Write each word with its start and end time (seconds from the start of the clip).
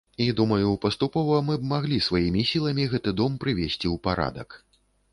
І, 0.23 0.25
думаю, 0.37 0.69
паступова 0.85 1.35
мы 1.51 1.59
б 1.59 1.69
маглі 1.73 2.01
сваімі 2.07 2.47
сіламі 2.55 2.91
гэты 2.97 3.17
дом 3.23 3.39
прывесці 3.47 3.85
ў 3.93 4.07
парадак. 4.09 4.61